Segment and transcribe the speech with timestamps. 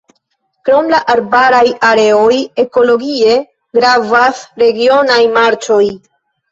[0.69, 2.33] Krom la arbaraj areoj
[2.65, 3.39] ekologie
[3.81, 5.85] gravas regionaj marĉoj.